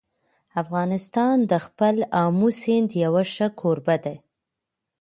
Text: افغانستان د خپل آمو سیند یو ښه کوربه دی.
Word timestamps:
افغانستان 0.63 1.35
د 1.51 1.53
خپل 1.65 1.95
آمو 2.23 2.49
سیند 2.61 2.89
یو 3.03 3.13
ښه 3.33 3.47
کوربه 3.59 3.95
دی. 4.03 4.15